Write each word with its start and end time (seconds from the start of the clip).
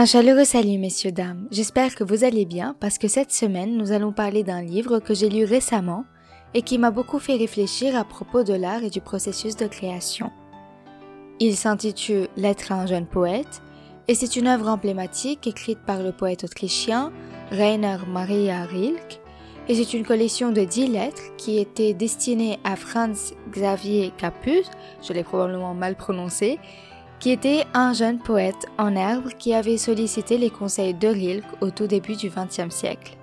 Un 0.00 0.06
chaleureux 0.06 0.46
salut 0.46 0.78
messieurs 0.78 1.12
dames, 1.12 1.46
j'espère 1.50 1.94
que 1.94 2.04
vous 2.04 2.24
allez 2.24 2.46
bien 2.46 2.74
parce 2.80 2.96
que 2.96 3.06
cette 3.06 3.32
semaine 3.32 3.76
nous 3.76 3.92
allons 3.92 4.12
parler 4.12 4.42
d'un 4.42 4.62
livre 4.62 4.98
que 4.98 5.12
j'ai 5.12 5.28
lu 5.28 5.44
récemment 5.44 6.06
et 6.54 6.62
qui 6.62 6.78
m'a 6.78 6.90
beaucoup 6.90 7.18
fait 7.18 7.36
réfléchir 7.36 7.94
à 7.94 8.04
propos 8.04 8.42
de 8.42 8.54
l'art 8.54 8.82
et 8.82 8.88
du 8.88 9.02
processus 9.02 9.56
de 9.56 9.66
création. 9.66 10.30
Il 11.38 11.54
s'intitule 11.54 12.28
L'être 12.38 12.72
à 12.72 12.76
un 12.76 12.86
jeune 12.86 13.04
poète 13.04 13.60
et 14.08 14.14
c'est 14.14 14.36
une 14.36 14.46
œuvre 14.46 14.68
emblématique 14.68 15.46
écrite 15.46 15.80
par 15.86 16.02
le 16.02 16.12
poète 16.12 16.44
autrichien 16.44 17.12
Rainer 17.50 17.98
Maria 18.08 18.64
Rilke 18.64 19.20
et 19.68 19.74
c'est 19.74 19.92
une 19.92 20.06
collection 20.06 20.50
de 20.50 20.64
dix 20.64 20.86
lettres 20.86 21.36
qui 21.36 21.58
était 21.58 21.92
destinée 21.92 22.58
à 22.64 22.76
Franz 22.76 23.34
Xavier 23.50 24.14
Capus, 24.16 24.64
je 25.06 25.12
l'ai 25.12 25.24
probablement 25.24 25.74
mal 25.74 25.94
prononcé, 25.94 26.58
qui 27.20 27.30
était 27.30 27.66
un 27.74 27.92
jeune 27.92 28.18
poète 28.18 28.66
en 28.78 28.96
herbe 28.96 29.28
qui 29.38 29.52
avait 29.52 29.76
sollicité 29.76 30.38
les 30.38 30.50
conseils 30.50 30.94
de 30.94 31.06
Rilke 31.06 31.44
au 31.60 31.70
tout 31.70 31.86
début 31.86 32.16
du 32.16 32.30
XXe 32.30 32.74
siècle. 32.74 33.18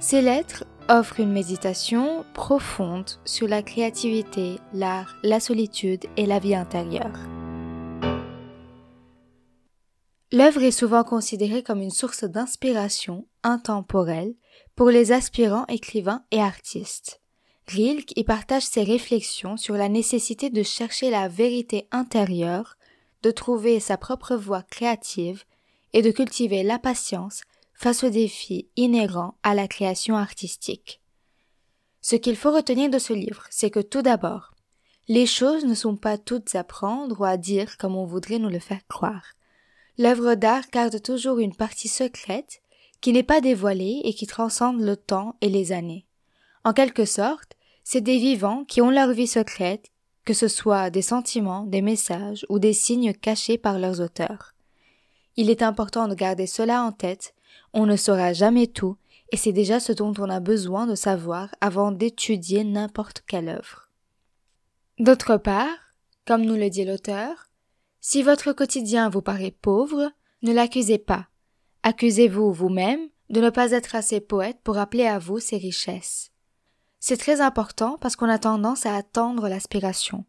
Ces 0.00 0.22
lettres 0.22 0.64
offrent 0.88 1.20
une 1.20 1.32
méditation 1.32 2.24
profonde 2.32 3.10
sur 3.26 3.46
la 3.46 3.62
créativité, 3.62 4.56
l'art, 4.72 5.14
la 5.22 5.40
solitude 5.40 6.06
et 6.16 6.24
la 6.24 6.38
vie 6.38 6.54
intérieure. 6.54 7.18
L'œuvre 10.32 10.62
est 10.62 10.70
souvent 10.70 11.04
considérée 11.04 11.62
comme 11.62 11.82
une 11.82 11.90
source 11.90 12.24
d'inspiration 12.24 13.26
intemporelle 13.42 14.34
pour 14.74 14.88
les 14.88 15.12
aspirants 15.12 15.66
écrivains 15.68 16.22
et 16.30 16.40
artistes. 16.40 17.20
Rilke 17.66 18.12
y 18.16 18.24
partage 18.24 18.62
ses 18.62 18.82
réflexions 18.82 19.58
sur 19.58 19.74
la 19.74 19.90
nécessité 19.90 20.48
de 20.48 20.62
chercher 20.62 21.10
la 21.10 21.28
vérité 21.28 21.86
intérieure 21.92 22.77
de 23.22 23.30
trouver 23.30 23.80
sa 23.80 23.96
propre 23.96 24.36
voie 24.36 24.62
créative 24.62 25.44
et 25.92 26.02
de 26.02 26.10
cultiver 26.10 26.62
la 26.62 26.78
patience 26.78 27.42
face 27.74 28.04
aux 28.04 28.10
défis 28.10 28.68
inhérents 28.76 29.36
à 29.42 29.54
la 29.54 29.68
création 29.68 30.16
artistique. 30.16 31.00
Ce 32.00 32.16
qu'il 32.16 32.36
faut 32.36 32.52
retenir 32.52 32.90
de 32.90 32.98
ce 32.98 33.12
livre, 33.12 33.44
c'est 33.50 33.70
que 33.70 33.80
tout 33.80 34.02
d'abord, 34.02 34.54
les 35.08 35.26
choses 35.26 35.64
ne 35.64 35.74
sont 35.74 35.96
pas 35.96 36.18
toutes 36.18 36.54
à 36.54 36.64
prendre 36.64 37.20
ou 37.20 37.24
à 37.24 37.36
dire 37.36 37.78
comme 37.78 37.96
on 37.96 38.04
voudrait 38.04 38.38
nous 38.38 38.50
le 38.50 38.58
faire 38.58 38.86
croire. 38.88 39.34
L'œuvre 39.96 40.34
d'art 40.34 40.64
garde 40.72 41.02
toujours 41.02 41.38
une 41.38 41.54
partie 41.54 41.88
secrète 41.88 42.60
qui 43.00 43.12
n'est 43.12 43.22
pas 43.22 43.40
dévoilée 43.40 44.00
et 44.04 44.12
qui 44.12 44.26
transcende 44.26 44.80
le 44.80 44.96
temps 44.96 45.36
et 45.40 45.48
les 45.48 45.72
années. 45.72 46.06
En 46.64 46.72
quelque 46.72 47.04
sorte, 47.04 47.56
c'est 47.84 48.00
des 48.00 48.18
vivants 48.18 48.64
qui 48.64 48.80
ont 48.80 48.90
leur 48.90 49.12
vie 49.12 49.26
secrète 49.26 49.90
que 50.28 50.34
ce 50.34 50.48
soit 50.48 50.90
des 50.90 51.00
sentiments, 51.00 51.64
des 51.64 51.80
messages 51.80 52.44
ou 52.50 52.58
des 52.58 52.74
signes 52.74 53.14
cachés 53.14 53.56
par 53.56 53.78
leurs 53.78 54.02
auteurs. 54.02 54.52
Il 55.36 55.48
est 55.48 55.62
important 55.62 56.06
de 56.06 56.14
garder 56.14 56.46
cela 56.46 56.82
en 56.82 56.92
tête, 56.92 57.34
on 57.72 57.86
ne 57.86 57.96
saura 57.96 58.34
jamais 58.34 58.66
tout, 58.66 58.98
et 59.32 59.38
c'est 59.38 59.52
déjà 59.52 59.80
ce 59.80 59.92
dont 59.92 60.12
on 60.18 60.28
a 60.28 60.40
besoin 60.40 60.86
de 60.86 60.94
savoir 60.94 61.54
avant 61.62 61.92
d'étudier 61.92 62.62
n'importe 62.62 63.22
quelle 63.26 63.48
œuvre. 63.48 63.88
D'autre 64.98 65.38
part, 65.38 65.94
comme 66.26 66.42
nous 66.42 66.56
le 66.56 66.68
dit 66.68 66.84
l'auteur, 66.84 67.48
si 68.02 68.22
votre 68.22 68.52
quotidien 68.52 69.08
vous 69.08 69.22
paraît 69.22 69.56
pauvre, 69.62 70.12
ne 70.42 70.52
l'accusez 70.52 70.98
pas. 70.98 71.28
Accusez-vous 71.84 72.52
vous-même 72.52 73.08
de 73.30 73.40
ne 73.40 73.48
pas 73.48 73.70
être 73.70 73.94
assez 73.94 74.20
poète 74.20 74.58
pour 74.62 74.76
appeler 74.76 75.06
à 75.06 75.18
vous 75.18 75.38
ces 75.38 75.56
richesses. 75.56 76.32
C'est 77.00 77.16
très 77.16 77.40
important 77.40 77.96
parce 78.00 78.16
qu'on 78.16 78.28
a 78.28 78.38
tendance 78.38 78.86
à 78.86 78.94
attendre 78.94 79.48
l'aspiration, 79.48 80.24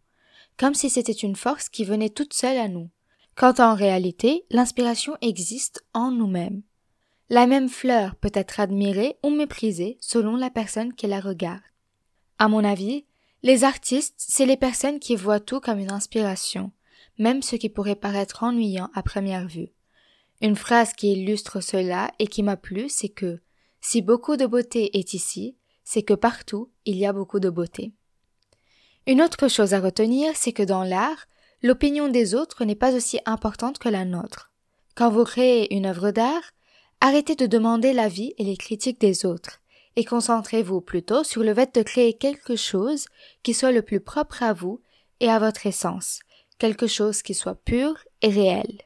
comme 0.58 0.76
si 0.76 0.90
c'était 0.90 1.12
une 1.12 1.36
force 1.36 1.70
qui 1.70 1.84
venait 1.84 2.10
toute 2.10 2.34
seule 2.34 2.58
à 2.58 2.68
nous, 2.68 2.90
quand 3.36 3.60
en 3.60 3.74
réalité 3.74 4.46
l'inspiration 4.52 5.18
existe 5.22 5.86
en 5.94 6.12
nous-mêmes. 6.12 6.62
La 7.30 7.48
même 7.48 7.70
fleur 7.70 8.16
peut 8.16 8.32
être 8.34 8.60
admirée 8.60 9.18
ou 9.24 9.30
méprisée 9.30 9.98
selon 10.02 10.36
la 10.36 10.50
personne 10.50 10.94
qui 10.94 11.08
la 11.08 11.20
regarde. 11.20 11.62
À 12.40 12.48
mon 12.48 12.64
avis, 12.64 13.06
les 13.44 13.64
artistes, 13.64 14.16
c'est 14.18 14.46
les 14.46 14.58
personnes 14.58 15.00
qui 15.00 15.16
voient 15.16 15.40
tout 15.40 15.60
comme 15.60 15.80
une 15.80 15.92
inspiration, 15.92 16.72
même 17.18 17.42
ce 17.42 17.56
qui 17.56 17.70
pourrait 17.70 17.96
paraître 17.96 18.44
ennuyant 18.44 18.90
à 18.94 19.04
première 19.04 19.48
vue. 19.48 19.70
Une 20.42 20.56
phrase 20.56 20.94
qui 20.94 21.14
illustre 21.14 21.62
cela 21.62 22.12
et 22.20 22.28
qui 22.28 22.44
m'a 22.44 22.58
plu, 22.58 22.90
c'est 22.90 23.10
que 23.10 23.40
si 23.82 24.02
beaucoup 24.02 24.38
de 24.38 24.46
beauté 24.46 24.98
est 24.98 25.14
ici, 25.14 25.56
c'est 25.92 26.04
que 26.04 26.14
partout 26.14 26.70
il 26.86 26.98
y 26.98 27.08
a 27.08 27.14
beaucoup 27.14 27.40
de 27.40 27.50
beauté. 27.50 27.94
Une 29.08 29.24
autre 29.24 29.48
chose 29.48 29.74
à 29.74 29.80
retenir, 29.80 30.36
c'est 30.36 30.54
que 30.54 30.62
dans 30.62 30.84
l'art, 30.84 31.26
l'opinion 31.64 32.10
des 32.10 32.36
autres 32.36 32.64
n'est 32.64 32.76
pas 32.76 32.94
aussi 32.94 33.20
importante 33.26 33.80
que 33.80 33.90
la 33.90 34.06
nôtre. 34.06 34.52
Quand 34.94 35.10
vous 35.10 35.24
créez 35.24 35.74
une 35.76 35.88
œuvre 35.88 36.12
d'art, 36.12 36.52
arrêtez 37.02 37.36
de 37.36 37.48
demander 37.48 37.92
l'avis 37.92 38.36
et 38.38 38.44
les 38.44 38.56
critiques 38.56 39.02
des 39.02 39.26
autres, 39.26 39.62
et 39.96 40.06
concentrez-vous 40.06 40.80
plutôt 40.80 41.24
sur 41.24 41.42
le 41.42 41.56
fait 41.56 41.74
de 41.74 41.82
créer 41.82 42.14
quelque 42.14 42.56
chose 42.56 43.06
qui 43.42 43.56
soit 43.56 43.72
le 43.72 43.82
plus 43.82 44.00
propre 44.00 44.44
à 44.44 44.54
vous 44.54 44.82
et 45.22 45.28
à 45.28 45.40
votre 45.40 45.66
essence, 45.66 46.20
quelque 46.60 46.86
chose 46.86 47.24
qui 47.24 47.34
soit 47.34 47.56
pur 47.56 47.98
et 48.22 48.30
réel. 48.30 48.80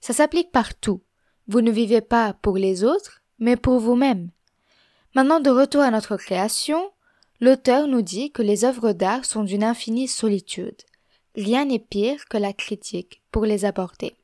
Ça 0.00 0.14
s'applique 0.14 0.50
partout. 0.50 1.02
Vous 1.46 1.60
ne 1.60 1.70
vivez 1.70 2.00
pas 2.00 2.32
pour 2.32 2.56
les 2.56 2.84
autres, 2.84 3.20
mais 3.38 3.56
pour 3.56 3.80
vous-même. 3.80 4.30
Maintenant 5.14 5.40
de 5.40 5.50
retour 5.50 5.82
à 5.82 5.90
notre 5.90 6.16
création, 6.16 6.90
l'auteur 7.40 7.86
nous 7.86 8.02
dit 8.02 8.30
que 8.30 8.42
les 8.42 8.64
œuvres 8.64 8.92
d'art 8.92 9.24
sont 9.24 9.42
d'une 9.42 9.64
infinie 9.64 10.08
solitude. 10.08 10.76
Rien 11.34 11.64
n'est 11.64 11.78
pire 11.78 12.24
que 12.28 12.36
la 12.36 12.52
critique 12.52 13.22
pour 13.30 13.44
les 13.44 13.64
aborder. 13.64 14.16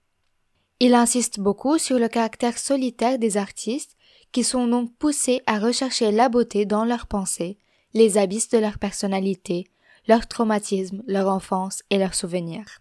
Il 0.80 0.94
insiste 0.94 1.40
beaucoup 1.40 1.78
sur 1.78 1.98
le 1.98 2.08
caractère 2.08 2.58
solitaire 2.58 3.18
des 3.18 3.36
artistes 3.36 3.96
qui 4.32 4.44
sont 4.44 4.66
donc 4.66 4.94
poussés 4.96 5.40
à 5.46 5.58
rechercher 5.58 6.10
la 6.10 6.28
beauté 6.28 6.66
dans 6.66 6.84
leurs 6.84 7.06
pensées, 7.06 7.58
les 7.94 8.18
abysses 8.18 8.48
de 8.48 8.58
leur 8.58 8.78
personnalité, 8.78 9.68
leur 10.08 10.26
traumatisme, 10.26 11.02
leur 11.06 11.28
enfance 11.28 11.82
et 11.90 11.98
leurs 11.98 12.14
souvenirs. 12.14 12.80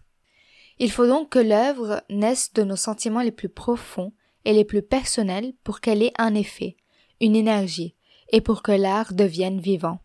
Il 0.78 0.90
faut 0.90 1.06
donc 1.06 1.30
que 1.30 1.38
l'œuvre 1.38 2.02
naisse 2.10 2.52
de 2.52 2.64
nos 2.64 2.76
sentiments 2.76 3.22
les 3.22 3.32
plus 3.32 3.48
profonds 3.48 4.12
et 4.44 4.52
les 4.52 4.64
plus 4.64 4.82
personnels 4.82 5.54
pour 5.62 5.80
qu'elle 5.80 6.02
ait 6.02 6.12
un 6.18 6.34
effet, 6.34 6.76
une 7.24 7.36
énergie, 7.36 7.94
et 8.30 8.40
pour 8.40 8.62
que 8.62 8.72
l'art 8.72 9.14
devienne 9.14 9.60
vivant. 9.60 9.98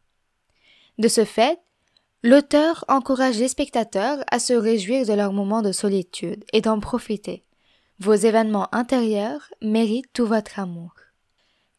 De 0.98 1.08
ce 1.08 1.26
fait, 1.26 1.60
l'auteur 2.24 2.86
encourage 2.88 3.38
les 3.38 3.48
spectateurs 3.48 4.24
à 4.32 4.40
se 4.40 4.54
réjouir 4.54 5.06
de 5.06 5.14
leur 5.14 5.34
moment 5.34 5.62
de 5.62 5.72
solitude 5.72 6.44
et 6.54 6.62
d'en 6.62 6.80
profiter. 6.80 7.44
Vos 8.00 8.14
événements 8.14 8.74
intérieurs 8.74 9.50
méritent 9.62 10.12
tout 10.14 10.26
votre 10.26 10.60
amour. 10.60 10.94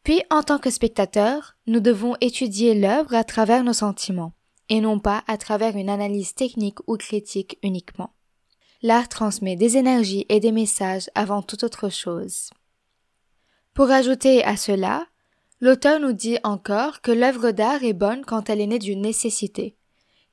Puis, 0.03 0.21
en 0.29 0.43
tant 0.43 0.59
que 0.59 0.69
spectateurs, 0.69 1.55
nous 1.67 1.79
devons 1.79 2.15
étudier 2.21 2.73
l'œuvre 2.75 3.13
à 3.15 3.23
travers 3.23 3.63
nos 3.63 3.73
sentiments, 3.73 4.33
et 4.69 4.81
non 4.81 4.99
pas 4.99 5.23
à 5.27 5.37
travers 5.37 5.75
une 5.75 5.89
analyse 5.89 6.33
technique 6.33 6.79
ou 6.87 6.97
critique 6.97 7.57
uniquement. 7.63 8.13
L'art 8.83 9.09
transmet 9.09 9.55
des 9.55 9.77
énergies 9.77 10.25
et 10.29 10.39
des 10.39 10.51
messages 10.51 11.09
avant 11.13 11.43
toute 11.43 11.63
autre 11.63 11.89
chose. 11.89 12.49
Pour 13.73 13.91
ajouter 13.91 14.43
à 14.43 14.57
cela, 14.57 15.05
L'auteur 15.61 15.99
nous 15.99 16.13
dit 16.13 16.39
encore 16.43 17.01
que 17.01 17.11
l'œuvre 17.11 17.51
d'art 17.51 17.83
est 17.83 17.93
bonne 17.93 18.25
quand 18.25 18.49
elle 18.49 18.61
est 18.61 18.67
née 18.67 18.79
d'une 18.79 19.01
nécessité. 19.01 19.77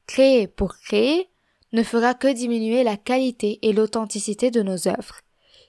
Créer 0.06 0.48
pour 0.48 0.78
créer 0.78 1.28
ne 1.72 1.82
fera 1.82 2.14
que 2.14 2.32
diminuer 2.32 2.82
la 2.82 2.96
qualité 2.96 3.58
et 3.60 3.74
l'authenticité 3.74 4.50
de 4.50 4.62
nos 4.62 4.88
œuvres. 4.88 5.20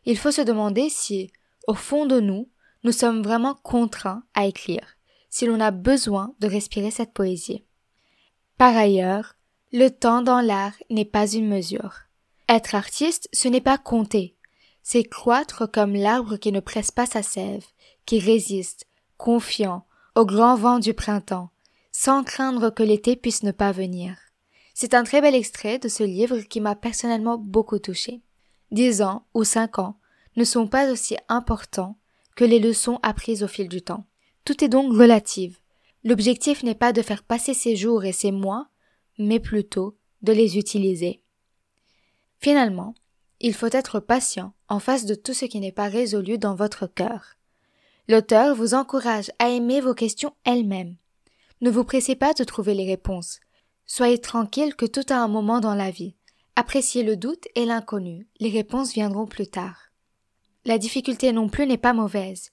Il 0.05 0.17
faut 0.17 0.31
se 0.31 0.41
demander 0.41 0.87
si, 0.89 1.29
au 1.67 1.73
fond 1.73 2.05
de 2.05 2.21
nous, 2.21 2.47
nous 2.85 2.93
sommes 2.93 3.21
vraiment 3.21 3.53
contraints 3.53 4.23
à 4.33 4.45
écrire, 4.45 4.95
si 5.29 5.45
l'on 5.45 5.59
a 5.59 5.71
besoin 5.71 6.33
de 6.39 6.47
respirer 6.47 6.89
cette 6.89 7.11
poésie. 7.11 7.65
Par 8.57 8.77
ailleurs, 8.77 9.35
le 9.73 9.89
temps 9.89 10.21
dans 10.21 10.39
l'art 10.39 10.75
n'est 10.89 11.03
pas 11.03 11.29
une 11.29 11.49
mesure. 11.49 11.95
Être 12.47 12.75
artiste, 12.75 13.27
ce 13.33 13.49
n'est 13.49 13.59
pas 13.59 13.77
compter, 13.77 14.37
c'est 14.83 15.03
croître 15.03 15.69
comme 15.69 15.93
l'arbre 15.93 16.37
qui 16.37 16.51
ne 16.51 16.61
presse 16.61 16.91
pas 16.91 17.05
sa 17.05 17.21
sève, 17.21 17.65
qui 18.05 18.19
résiste, 18.19 18.87
confiant, 19.19 19.85
au 20.15 20.25
grand 20.25 20.55
vent 20.55 20.79
du 20.79 20.93
printemps, 20.93 21.51
sans 21.91 22.23
craindre 22.23 22.69
que 22.73 22.83
l'été 22.83 23.17
puisse 23.17 23.43
ne 23.43 23.51
pas 23.51 23.73
venir. 23.73 24.15
C'est 24.73 24.93
un 24.93 25.03
très 25.03 25.19
bel 25.21 25.35
extrait 25.35 25.77
de 25.77 25.89
ce 25.89 26.03
livre 26.03 26.39
qui 26.39 26.61
m'a 26.61 26.73
personnellement 26.73 27.37
beaucoup 27.37 27.79
touché. 27.79 28.21
Dix 28.71 29.01
ans 29.01 29.25
ou 29.33 29.43
cinq 29.43 29.77
ans 29.77 29.99
ne 30.37 30.45
sont 30.45 30.67
pas 30.67 30.89
aussi 30.89 31.17
importants 31.27 31.97
que 32.37 32.45
les 32.45 32.59
leçons 32.59 32.97
apprises 33.03 33.43
au 33.43 33.49
fil 33.49 33.67
du 33.67 33.81
temps. 33.81 34.05
Tout 34.45 34.63
est 34.63 34.69
donc 34.69 34.93
relatif. 34.93 35.61
L'objectif 36.05 36.63
n'est 36.63 36.73
pas 36.73 36.93
de 36.93 37.01
faire 37.01 37.23
passer 37.23 37.53
ces 37.53 37.75
jours 37.75 38.05
et 38.05 38.13
ces 38.13 38.31
mois, 38.31 38.69
mais 39.17 39.41
plutôt 39.41 39.97
de 40.21 40.31
les 40.31 40.57
utiliser. 40.57 41.21
Finalement, 42.37 42.95
il 43.41 43.53
faut 43.53 43.67
être 43.69 43.99
patient 43.99 44.53
en 44.69 44.79
face 44.79 45.05
de 45.05 45.15
tout 45.15 45.33
ce 45.33 45.43
qui 45.43 45.59
n'est 45.59 45.73
pas 45.73 45.89
résolu 45.89 46.37
dans 46.37 46.55
votre 46.55 46.87
cœur. 46.87 47.35
L'auteur 48.09 48.55
vous 48.55 48.73
encourage 48.73 49.29
à 49.37 49.49
aimer 49.49 49.81
vos 49.81 49.93
questions 49.93 50.33
elles-mêmes. 50.43 50.95
Ne 51.61 51.69
vous 51.69 51.83
pressez 51.83 52.15
pas 52.15 52.33
de 52.33 52.43
trouver 52.43 52.73
les 52.73 52.87
réponses. 52.87 53.39
Soyez 53.85 54.17
tranquille 54.17 54.75
que 54.75 54.87
tout 54.87 55.05
a 55.09 55.17
un 55.17 55.27
moment 55.27 55.59
dans 55.59 55.75
la 55.75 55.91
vie. 55.91 56.15
Appréciez 56.55 57.03
le 57.03 57.17
doute 57.17 57.45
et 57.53 57.65
l'inconnu. 57.65 58.27
Les 58.39 58.49
réponses 58.49 58.93
viendront 58.93 59.27
plus 59.27 59.45
tard. 59.45 59.91
la 60.65 60.79
difficulté 60.79 61.31
non 61.31 61.49
plus 61.49 61.67
n'est 61.67 61.77
pas 61.77 61.93
mauvaise. 61.93 62.49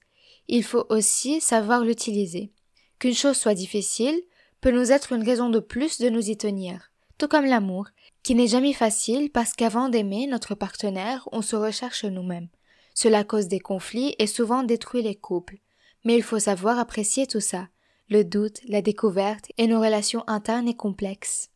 Il 0.47 0.63
faut 0.63 0.85
aussi 0.91 1.41
savoir 1.41 1.81
l'utiliser. 1.81 2.53
Qu'une 2.99 3.15
chose 3.15 3.39
soit 3.39 3.55
difficile 3.55 4.21
peut 4.61 4.71
nous 4.71 4.93
être 4.93 5.13
une 5.13 5.25
raison 5.25 5.49
de 5.49 5.59
plus 5.59 5.99
de 5.99 6.11
nous 6.11 6.29
y 6.29 6.37
tenir, 6.37 6.93
tout 7.17 7.29
comme 7.29 7.47
l'amour, 7.47 7.89
qui 8.23 8.35
n'est 8.35 8.47
jamais 8.47 8.75
facile 8.75 9.31
parce 9.31 9.55
qu'avant 9.55 9.89
d'aimer 9.89 10.27
notre 10.27 10.55
partenaire, 10.55 11.27
on 11.33 11.41
se 11.41 11.57
recherche 11.57 12.05
nous-mêmes. 12.05 12.49
Cela 12.97 13.25
cause 13.25 13.47
des 13.47 13.61
conflits 13.61 14.15
et 14.19 14.27
souvent 14.27 14.63
détruit 14.63 15.03
les 15.03 15.15
couples. 15.15 15.59
Mais 16.05 16.17
il 16.17 16.23
faut 16.23 16.39
savoir 16.39 16.79
apprécier 16.79 17.27
tout 17.27 17.41
ça, 17.41 17.69
le 18.09 18.25
doute, 18.25 18.61
la 18.67 18.81
découverte 18.81 19.53
et 19.59 19.67
nos 19.67 19.81
relations 19.81 20.25
internes 20.27 20.67
et 20.67 20.75
complexes. 20.75 21.51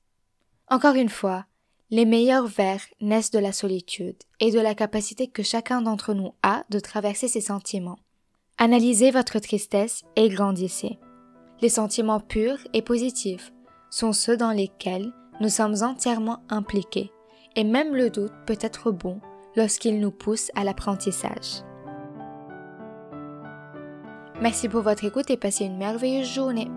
Encore 0.69 0.97
une 0.97 1.09
fois, 1.09 1.47
les 1.89 2.05
meilleurs 2.05 2.47
vers 2.47 2.83
naissent 3.01 3.31
de 3.31 3.39
la 3.39 3.53
solitude 3.53 4.19
et 4.39 4.51
de 4.51 4.61
la 4.61 4.75
capacité 4.75 5.29
que 5.29 5.43
chacun 5.43 5.81
d'entre 5.81 6.13
nous 6.13 6.35
a 6.43 6.63
de 6.69 6.79
traverser 6.79 7.27
ses 7.27 7.41
sentiments. 7.41 7.99
Analysez 8.59 9.11
votre 9.11 9.39
tristesse 9.39 10.03
et 10.17 10.29
grandissez. 10.29 10.99
Les 11.63 11.71
sentiments 11.71 12.21
purs 12.21 12.59
et 12.75 12.83
positifs 12.83 13.51
sont 13.89 14.13
ceux 14.13 14.37
dans 14.37 14.53
lesquels 14.53 15.11
nous 15.41 15.49
sommes 15.49 15.83
entièrement 15.83 16.43
impliqués, 16.51 17.11
et 17.57 17.65
même 17.65 17.95
le 17.95 18.11
doute 18.11 18.33
peut 18.47 18.59
être 18.61 18.91
bon 18.91 19.23
lorsqu'il 19.57 20.01
nous 20.01 20.11
pousse 20.11 20.51
à 20.55 20.65
l'apprentissage. 20.65 21.63
Merci 24.41 24.69
pour 24.69 24.83
votre 24.83 25.05
écoute 25.05 25.31
et 25.31 25.37
passez 25.37 25.65
une 25.65 25.77
merveilleuse 25.77 26.33
journée. 26.33 26.71